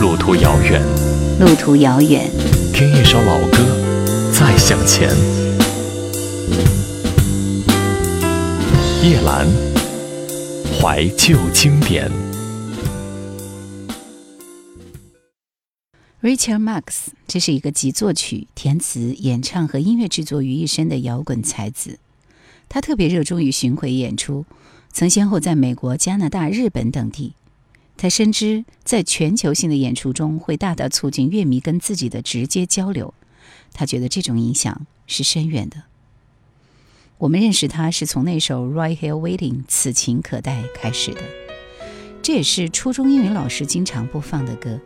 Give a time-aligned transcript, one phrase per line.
[0.00, 0.82] 路途遥远，
[1.38, 2.30] 路途遥远，
[2.72, 3.58] 听一首老歌，
[4.32, 5.08] 再向前。
[9.02, 9.46] 叶兰，
[10.80, 12.10] 怀旧经典。
[16.22, 21.98] Richard Marx，这是一个集作曲、填词、演唱和音乐制作于一身的摇滚才子。
[22.68, 24.44] 他特别热衷于巡回演出，
[24.92, 27.34] 曾先后在美国、加拿大、日本等地。
[27.96, 33.14] 他深知，在全球性的演出中会大大促进乐迷跟自己的直接交流。
[33.72, 35.84] 他觉得这种影响是深远的。
[37.18, 41.22] 我们认识他是从那首《Right Here Waiting》此情可待开始的，
[42.20, 44.80] 这也是初中英语老师经常播放的歌。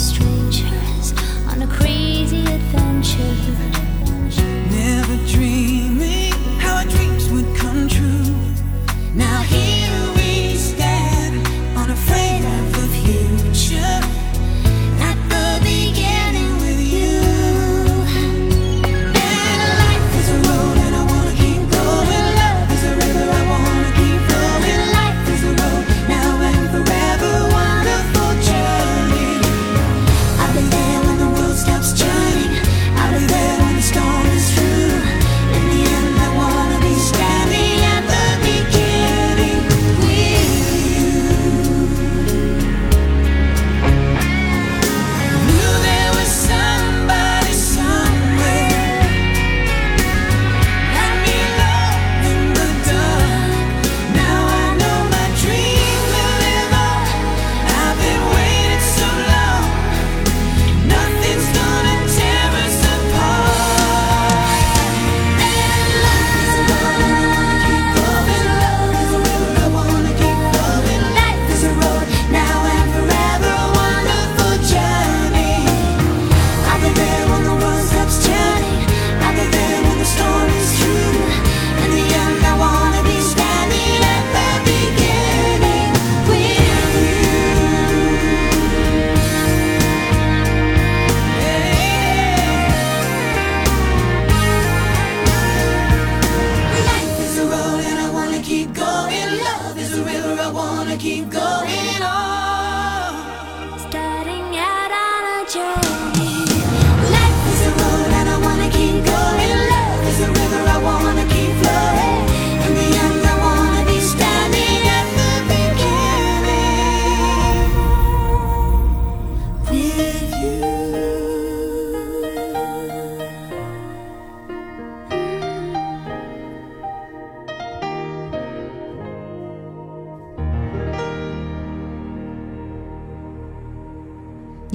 [0.00, 0.29] Podcast.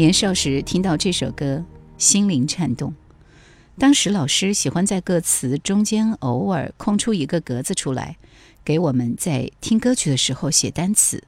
[0.05, 1.65] 年少时听到这首歌，
[1.97, 2.93] 心灵颤动。
[3.79, 8.17] 当时老师喜欢在歌词中间偶尔空出一个格子出来，
[8.63, 11.23] 给我们在听歌曲的时候写单词。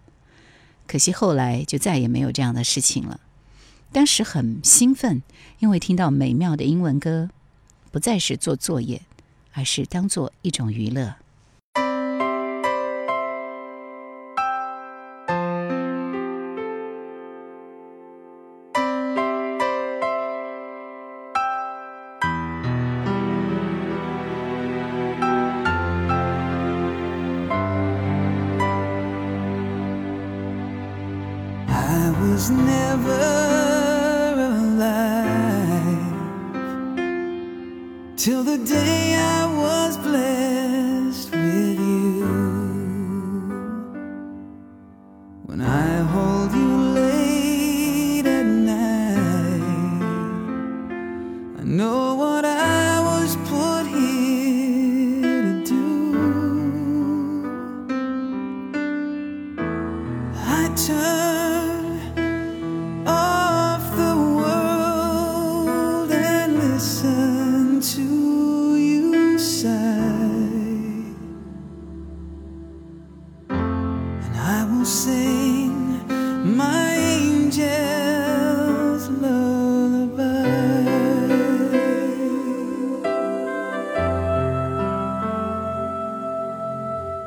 [0.85, 3.19] 可惜后来就再也没有这样的事情了。
[3.91, 5.24] 当时很兴奋，
[5.57, 7.31] 因为听到美妙的英文歌，
[7.89, 9.01] 不再是做作业，
[9.53, 11.15] 而是当做一种娱乐。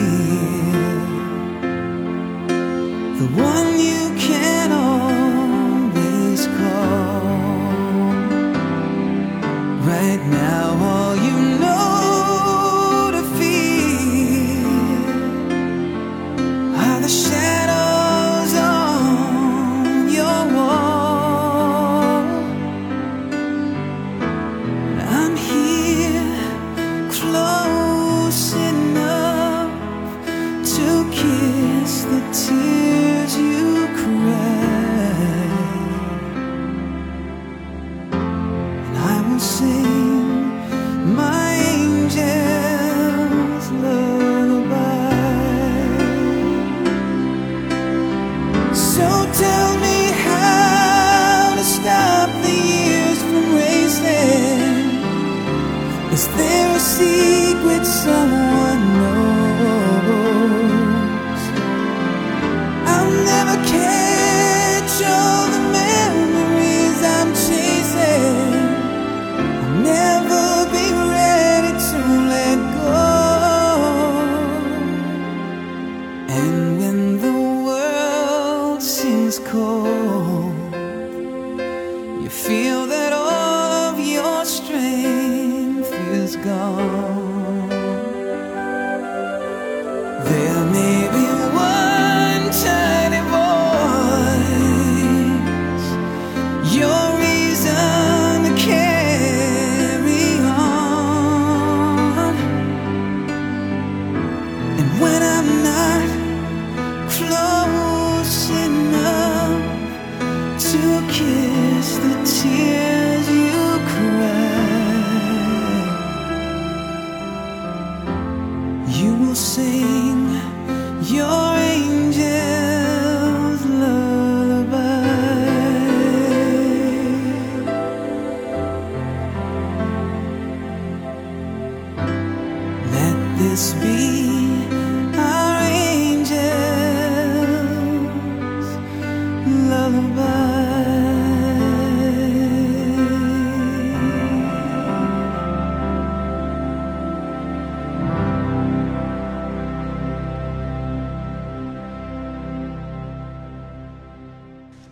[3.18, 3.97] The one you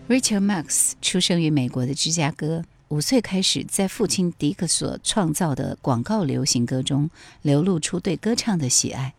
[0.08, 7.11] Richard Marx 出生于美国的芝加哥，五岁开始在父亲迪克所创造的广告流行歌中
[7.42, 9.14] 流露出对歌唱的喜爱。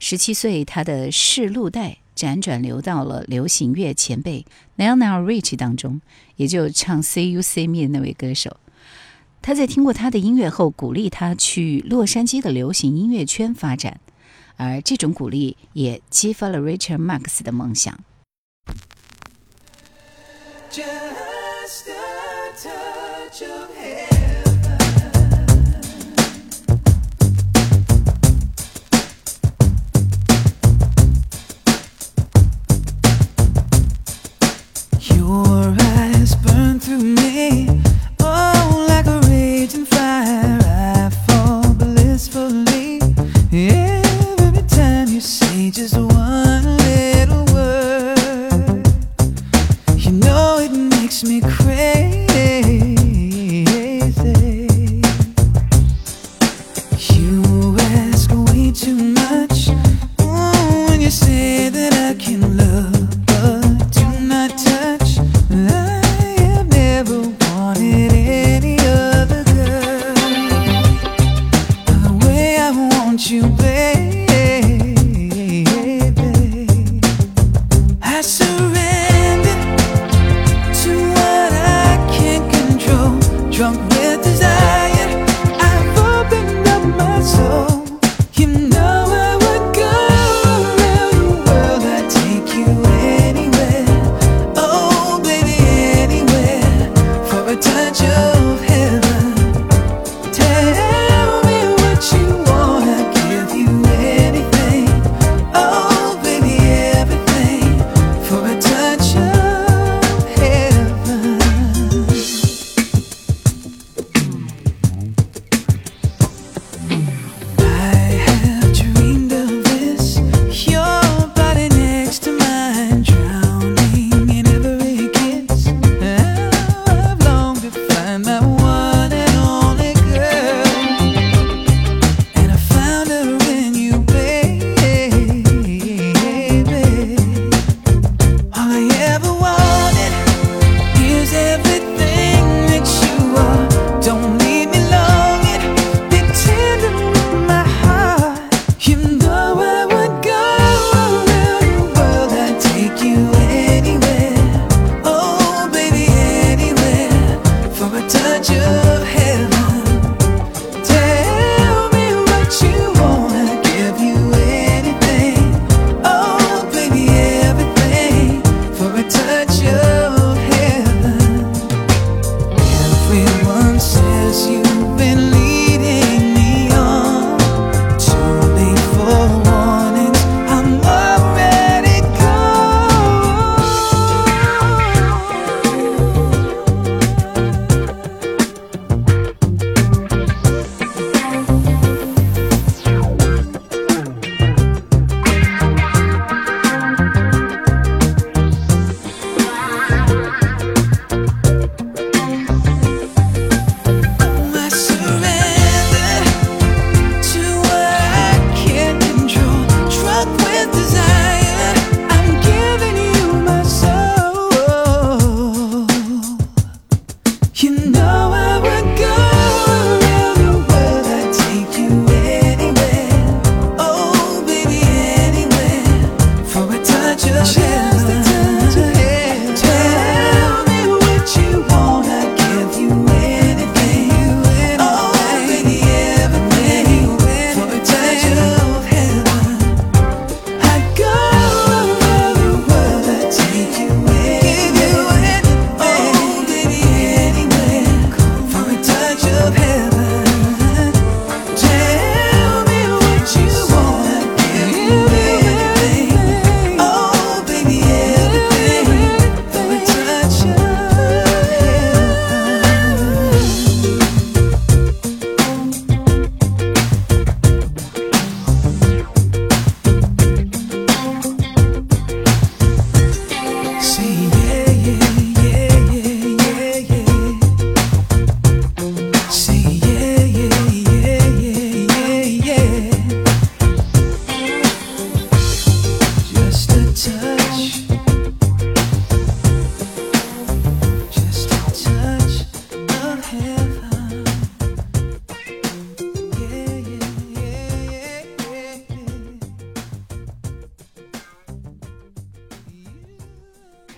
[0.00, 4.44] 十七岁，他的试录带辗转流到了流行乐前辈
[4.76, 6.00] Lionel Rich 当中，
[6.34, 8.56] 也就唱《See You See Me》的那位歌手。
[9.40, 14.00] 他在听过他的音乐后，鼓励他去洛杉矶的流行音乐圈发展，
[14.56, 18.00] 而这种鼓励也激发了 Richard Marx 的梦想。
[20.76, 21.25] picture.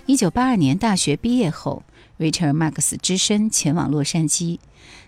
[0.09, 1.83] 一九八二年大学毕业后
[2.17, 4.57] ，Richard Marx 只身前往洛杉矶，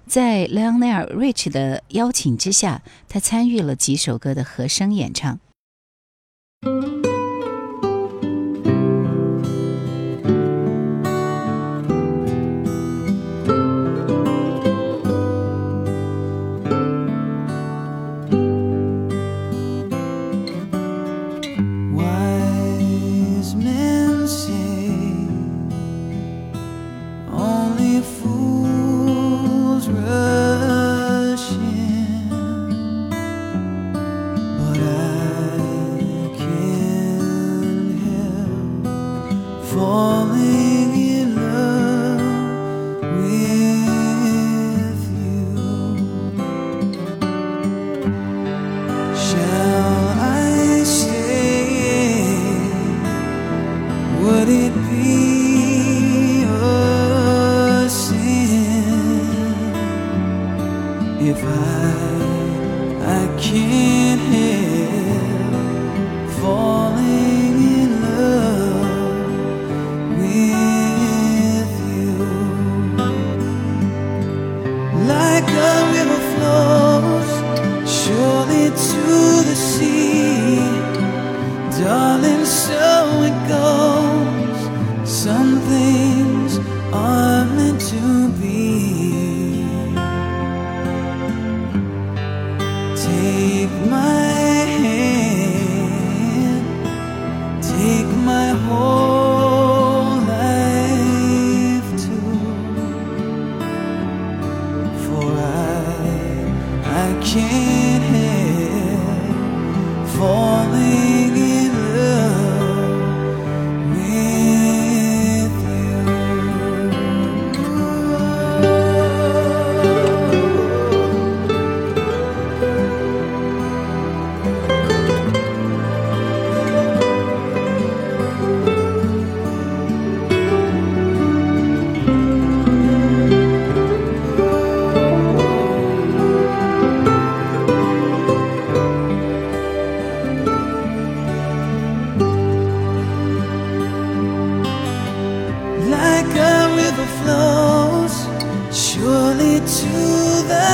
[0.06, 5.40] 在 Leonel Rich 的邀请之下，他参与了几首歌的和声演唱。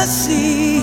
[0.08, 0.77] See.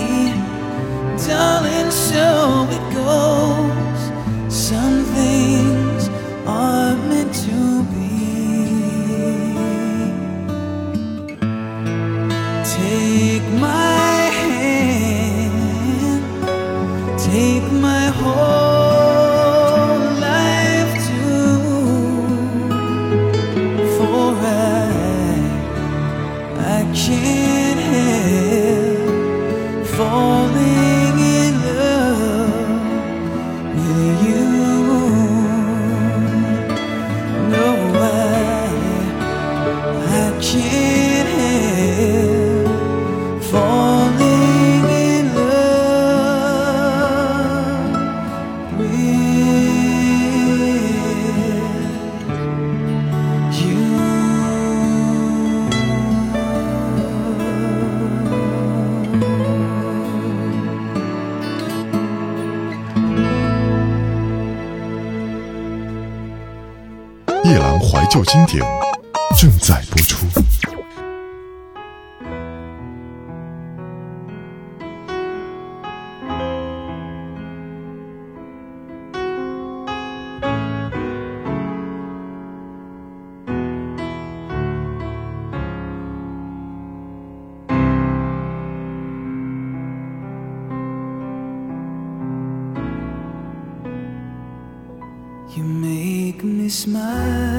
[96.85, 97.54] Smile,